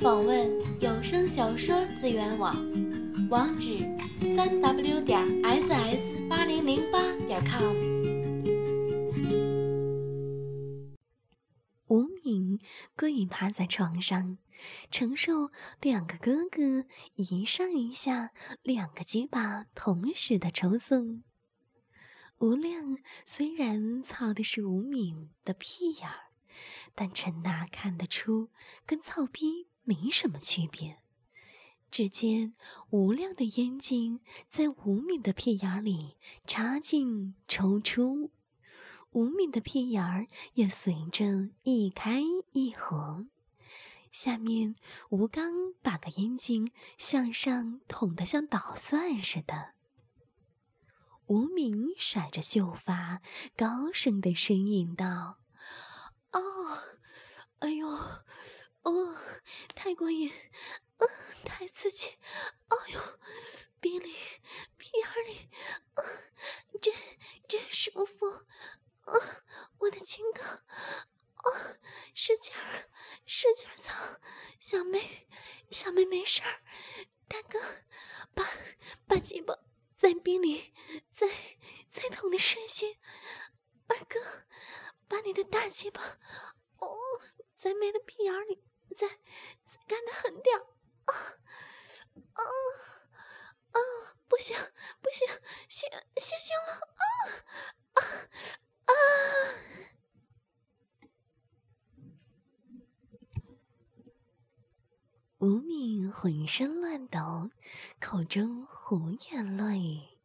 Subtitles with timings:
[0.00, 2.54] 访问有声小说资源网，
[3.30, 3.78] 网址：
[4.30, 7.74] 三 w 点 ss 八零零八点 com。
[11.88, 12.60] 吴敏
[12.94, 14.36] 跪趴在床上，
[14.90, 16.84] 承受两个哥哥
[17.14, 18.32] 一上一下
[18.62, 21.22] 两个鸡巴同时的抽送。
[22.38, 26.26] 吴亮虽然操的是吴敏的屁眼儿。
[26.94, 28.48] 但陈娜看得出，
[28.86, 30.98] 跟操逼没什么区别。
[31.90, 32.54] 只见
[32.90, 38.32] 无亮的眼睛在无敏的屁眼里插进抽出，
[39.12, 42.20] 无敏的屁眼儿也随着一开
[42.52, 43.26] 一合。
[44.10, 44.76] 下面
[45.10, 49.74] 吴刚把个阴茎向上捅得像捣蒜似的。
[51.26, 53.22] 吴敏甩着秀发，
[53.56, 55.38] 高声的呻吟道。
[56.32, 56.82] 哦，
[57.60, 59.16] 哎呦，哦，
[59.74, 60.30] 太过瘾，
[60.98, 61.06] 呃，
[61.44, 62.06] 太刺激，
[62.68, 63.00] 哎呦，
[63.80, 64.14] 鼻里、
[64.76, 65.50] 屁眼里，
[65.94, 66.00] 啊，
[66.80, 66.94] 真
[67.48, 68.26] 真舒服，
[69.04, 69.12] 啊，
[69.80, 71.78] 我的亲哥，啊，
[72.14, 72.88] 使劲儿，
[73.24, 74.20] 使劲儿操，
[74.60, 75.26] 小妹，
[75.70, 76.62] 小妹没事儿，
[77.28, 77.60] 大哥，
[78.34, 78.44] 把
[79.06, 79.56] 把鸡巴
[79.92, 80.72] 在鼻里，
[81.12, 81.28] 在
[81.88, 82.98] 在捅的深些，
[83.88, 84.46] 二哥。
[85.08, 86.02] 把你的大鸡巴，
[86.78, 86.98] 哦，
[87.54, 90.58] 在妹的屁眼里，再再干的狠点
[91.04, 91.14] 啊
[92.32, 92.42] 啊
[93.70, 93.78] 啊！
[94.26, 94.56] 不行
[95.00, 95.28] 不行，
[95.68, 97.06] 行行行了啊
[97.94, 98.02] 啊
[98.86, 98.92] 啊！
[105.38, 107.50] 吴敏浑身乱抖，
[108.00, 110.18] 口中胡眼泪，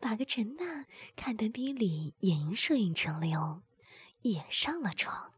[0.00, 3.62] 把个陈娜看得鼻里盐水直流。
[4.22, 5.30] 也上了床，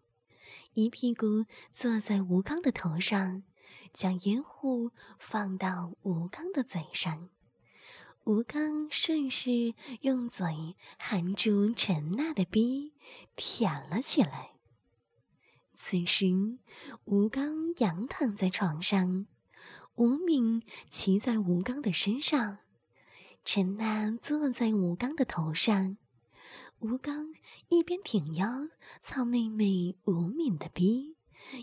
[0.73, 3.43] 一屁股坐在吴刚的头上，
[3.93, 7.29] 将烟壶放到吴刚的嘴上。
[8.25, 12.95] 吴刚顺势用嘴含住陈娜的鼻，
[13.37, 14.54] 舔了起来。
[15.75, 16.27] 此时，
[17.05, 19.27] 吴刚仰躺在床上，
[19.97, 22.59] 吴敏骑在吴刚的身上，
[23.45, 25.97] 陈娜坐在吴刚的头上。
[26.79, 27.33] 吴刚
[27.69, 28.69] 一边挺腰
[29.03, 31.17] 操妹妹吴敏的逼，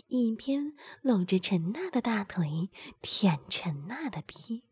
[0.08, 2.68] 一边搂着陈娜的大腿
[3.00, 4.64] 舔陈娜的逼，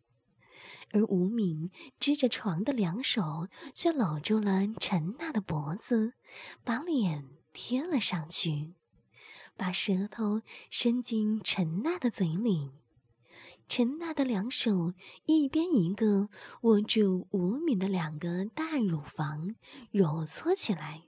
[0.92, 6.14] 而吴敏支着床的两手却搂住了陈娜的脖子，
[6.64, 8.74] 把脸贴了上去，
[9.60, 10.40] 把舌头
[10.70, 12.70] 伸进陈娜的嘴里。
[13.68, 14.94] 陈娜的两手
[15.26, 16.30] 一边一个
[16.62, 19.54] 握住吴敏的两个大乳房，
[19.90, 21.02] 揉搓起来。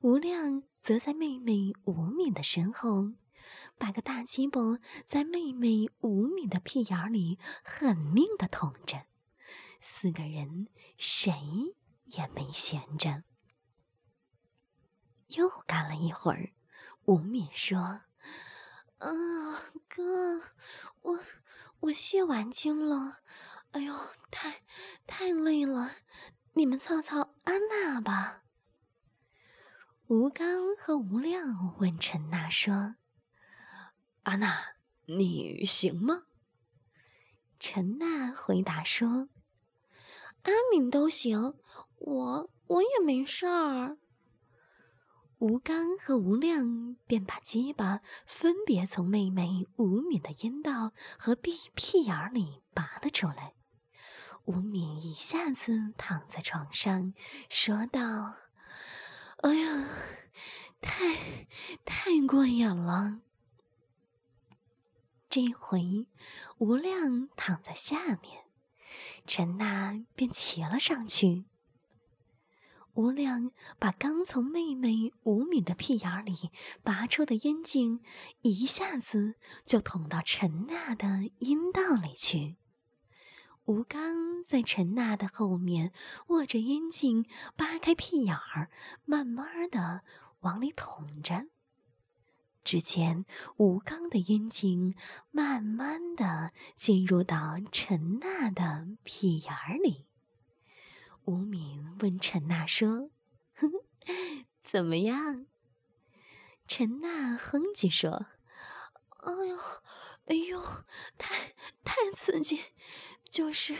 [0.00, 3.12] 吴亮则在妹妹吴敏的身后，
[3.76, 9.04] 把个大鸡巴在妹妹吴敏的屁眼里狠命的捅着。
[9.82, 11.30] 四个人谁
[12.06, 13.24] 也没闲着。
[15.36, 16.53] 又干了一会儿，
[17.06, 18.00] 吴敏说
[18.98, 19.10] ：“啊，
[19.88, 20.40] 哥，
[21.02, 21.20] 我……”
[21.84, 23.18] 我卸完精了，
[23.72, 23.94] 哎呦，
[24.30, 24.62] 太
[25.06, 25.90] 太累了，
[26.54, 28.42] 你们操操安娜吧。
[30.06, 32.94] 吴刚和吴亮问陈娜说
[34.24, 36.22] ：“安娜，你行吗？”
[37.60, 39.28] 陈娜回答说
[40.44, 41.58] ：“阿敏都行，
[41.98, 43.98] 我我也没事儿。”
[45.38, 53.52] 吴刚和吴亮便把鸡巴分别从妹妹吴敏的阴道和屁屁眼里拔了出来。
[54.46, 57.12] 吴敏一下子躺在床上，
[57.50, 58.36] 说道
[59.42, 59.88] ：“哎呀，
[60.80, 61.46] 太
[61.84, 63.20] 太过瘾了！”
[65.28, 66.06] 这回
[66.58, 68.44] 吴亮躺在下面，
[69.26, 71.44] 陈娜便骑了上去。
[72.94, 76.50] 吴亮把刚从妹妹吴敏的屁眼里
[76.82, 78.00] 拔出的烟茎，
[78.42, 79.34] 一下子
[79.64, 82.56] 就捅到陈娜的阴道里去。
[83.64, 85.92] 吴刚在陈娜的后面
[86.28, 87.26] 握着烟茎，
[87.56, 88.70] 扒开屁眼儿，
[89.04, 90.02] 慢慢的
[90.40, 91.46] 往里捅着。
[92.62, 93.26] 只见
[93.56, 94.94] 吴刚的阴茎
[95.30, 100.06] 慢慢的进入到陈娜的屁眼儿里。
[101.24, 103.10] 吴敏问陈娜说
[104.62, 105.46] ：“怎么样？”
[106.68, 108.26] 陈娜哼唧说
[109.24, 109.56] ：“哎呦，
[110.26, 110.60] 哎呦，
[111.16, 112.60] 太太刺激，
[113.30, 113.76] 就是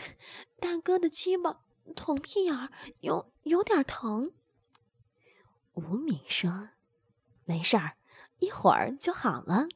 [0.59, 1.61] 大哥的鸡巴
[1.95, 2.71] 捅屁眼儿，
[3.01, 4.33] 有有点疼。”
[5.73, 6.69] 吴敏说
[7.45, 7.97] ：“没事儿，
[8.39, 9.67] 一会儿就好了。”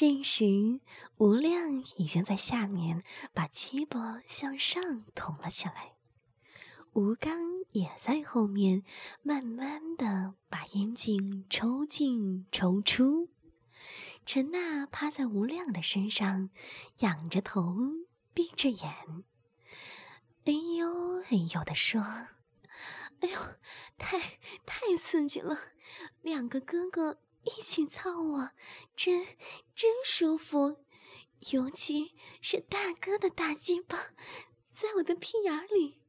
[0.00, 0.80] 这时，
[1.18, 3.04] 吴亮已经在下面
[3.34, 5.92] 把鸡脖向上捅了起来，
[6.94, 7.38] 吴刚
[7.72, 8.82] 也在后面
[9.20, 13.28] 慢慢的把阴茎抽进抽出。
[14.24, 16.48] 陈娜趴在吴亮的身上，
[17.00, 17.76] 仰着头，
[18.32, 19.22] 闭着眼，
[20.46, 22.00] 哎呦哎呦的说
[23.20, 23.38] ：“哎呦，
[23.98, 24.18] 太
[24.64, 25.58] 太刺激了，
[26.22, 28.50] 两个哥哥。”一起操我，
[28.94, 29.26] 真
[29.74, 30.76] 真舒服，
[31.52, 34.12] 尤其是大哥的大鸡巴，
[34.72, 36.00] 在我的屁眼里，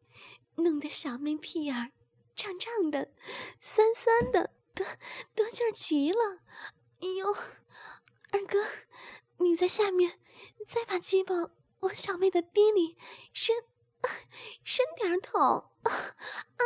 [0.56, 1.94] 弄得小妹屁眼
[2.36, 3.14] 胀胀的、
[3.60, 4.86] 酸酸的，得
[5.34, 6.40] 得劲儿极了。
[7.00, 7.34] 哎呦，
[8.32, 8.66] 二哥，
[9.38, 10.20] 你在下面
[10.68, 11.34] 再把鸡巴
[11.80, 12.98] 往小妹的逼里
[13.34, 13.56] 伸
[14.64, 16.64] 伸点儿头啊 啊！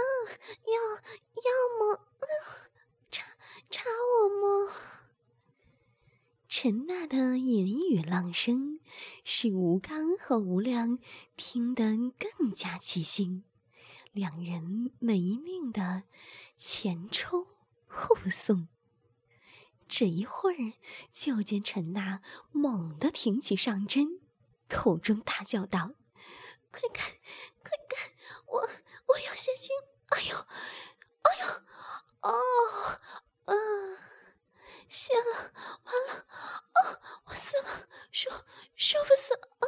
[0.65, 0.95] 要
[1.35, 2.07] 要么。
[3.69, 4.73] 插我吗？
[6.47, 8.79] 陈娜的言语浪声
[9.25, 11.00] 使吴刚和吴亮
[11.35, 11.83] 听得
[12.17, 13.44] 更加起兴，
[14.13, 16.03] 两人没命的
[16.56, 17.45] 前冲
[17.88, 18.69] 后送。
[19.88, 20.73] 只一会儿，
[21.12, 22.21] 就见陈娜
[22.51, 24.21] 猛地挺起上针，
[24.69, 25.91] 口中大叫道
[26.71, 27.12] ：“快看，
[27.62, 28.12] 快看，
[28.47, 29.71] 我我要泄精！
[30.07, 30.38] 哎呦，
[31.21, 31.47] 哎呦，
[32.21, 33.00] 哦！”
[33.45, 33.53] 啊，
[34.89, 35.51] 谢了，
[35.83, 36.25] 完了，
[36.71, 38.30] 啊，我死了，舒
[38.75, 39.68] 舒服死啊！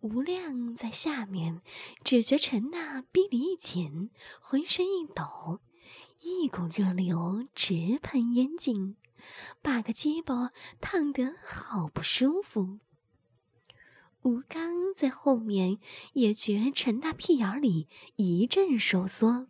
[0.00, 1.60] 吴亮在下面，
[2.02, 4.10] 只觉陈娜臂里一紧，
[4.40, 5.60] 浑身一抖，
[6.20, 8.96] 一股热流直喷眼睛，
[9.60, 10.50] 把个鸡巴
[10.80, 12.78] 烫得好不舒服。
[14.22, 15.78] 吴刚在后面
[16.14, 19.48] 也觉陈大屁眼里一阵收缩。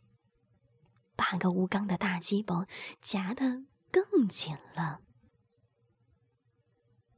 [1.20, 2.64] 把个吴刚的大鸡巴
[3.02, 5.02] 夹得更紧了。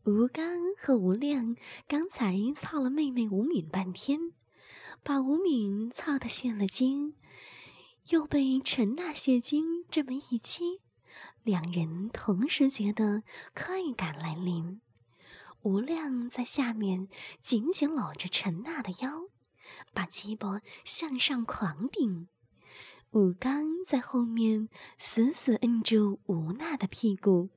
[0.04, 0.44] 吴刚
[0.76, 1.54] 和吴亮
[1.86, 4.32] 刚才操了妹妹吴敏半天，
[5.04, 7.14] 把吴敏操得泄了精，
[8.08, 10.80] 又被陈娜泄精这么一激，
[11.44, 13.22] 两人同时觉得
[13.54, 14.80] 快感来临。
[15.60, 17.06] 吴亮在下面
[17.40, 19.28] 紧紧搂着陈娜的腰，
[19.94, 22.26] 把鸡巴向上狂顶。
[23.12, 27.50] 武刚在后面死死摁住吴娜的屁股，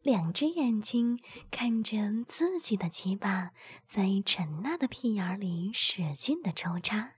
[0.00, 1.20] 两只眼睛
[1.50, 3.50] 看着自己的鸡巴
[3.86, 7.16] 在陈娜的屁眼里使劲的抽插。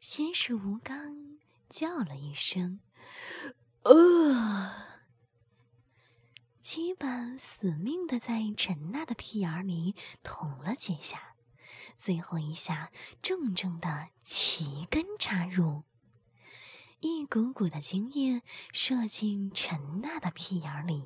[0.00, 1.38] 先是吴刚
[1.68, 2.80] 叫了一声
[3.84, 4.72] “呃”，
[6.62, 11.34] 鸡巴死命的在陈娜的屁眼里捅了几下。
[11.98, 15.82] 最后一下，重重的齐根插入，
[17.00, 18.40] 一股股的精液
[18.72, 21.02] 射进陈娜的屁眼里。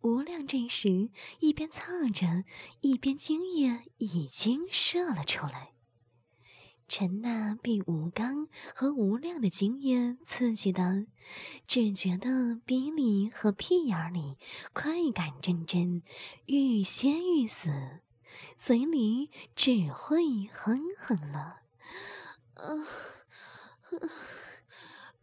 [0.00, 1.84] 吴亮这时一边操
[2.14, 2.44] 着，
[2.80, 5.70] 一边精液已经射了出来。
[6.88, 11.06] 陈娜被吴刚和吴亮的精液刺激的，
[11.66, 14.38] 只觉得鼻里和屁眼里
[14.72, 16.00] 快感阵阵，
[16.46, 18.00] 欲仙欲死。
[18.56, 21.60] 嘴里只会哼哼了，
[22.54, 22.86] 嗯，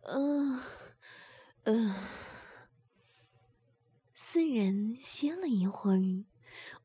[0.03, 0.61] 嗯，
[1.63, 1.95] 嗯。
[4.13, 6.25] 四人歇了一会儿，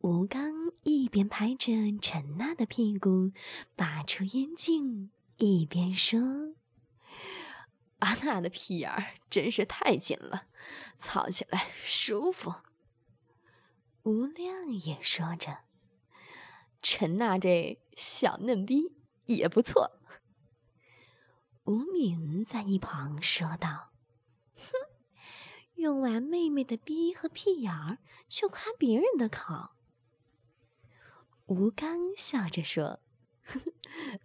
[0.01, 3.33] 吴刚一边拍着陈娜的屁股，
[3.75, 6.21] 拔出烟镜，一边说
[8.01, 10.47] ：“阿娜的屁眼儿真是太紧了，
[10.99, 12.57] 操起来舒服。”
[14.05, 15.61] 吴亮也说着。
[16.81, 20.01] 陈娜这小嫩逼也不错。
[21.65, 23.91] 吴敏在一旁说道
[24.57, 24.73] ：“哼，
[25.75, 29.71] 用完妹妹的逼和屁眼儿，却夸别人的口。”
[31.47, 33.01] 吴刚笑着说：“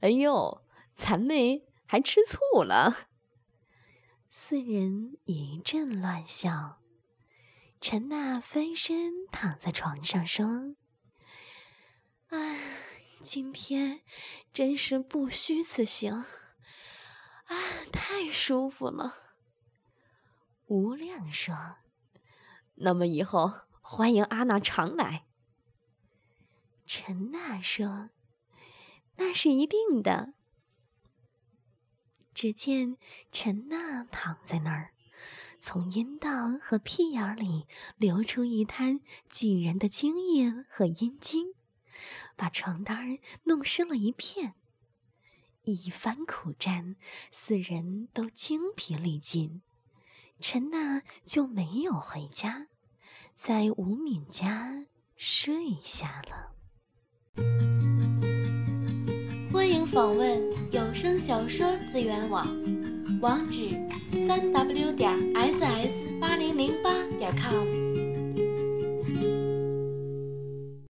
[0.01, 3.09] 哎呦，咱妹还吃醋了。”
[4.29, 6.79] 四人一阵乱笑。
[7.81, 10.75] 陈娜翻身躺在床上说。
[12.33, 12.57] 唉，
[13.21, 14.01] 今天
[14.51, 16.25] 真是不虚此行，啊，
[17.91, 19.35] 太舒服了。
[20.65, 21.75] 吴亮说
[22.73, 25.27] ：“那么以后欢迎阿娜常来。”
[26.87, 28.09] 陈娜说
[29.17, 30.33] ：“那是一定的。”
[32.33, 32.97] 只见
[33.31, 34.95] 陈娜躺在那儿，
[35.59, 41.53] 从阴道和屁眼里流出一滩几人的精液和阴茎。
[42.35, 44.53] 把床单弄湿了一片，
[45.63, 46.95] 一番苦战，
[47.31, 49.61] 四人都精疲力尽，
[50.39, 52.67] 陈娜就没有回家，
[53.33, 56.51] 在吴敏家睡下了。
[59.51, 60.41] 欢迎访问
[60.71, 62.47] 有声小说资源网，
[63.21, 63.69] 网址：
[64.25, 67.92] 三 w 点 ss 八零零八点 com。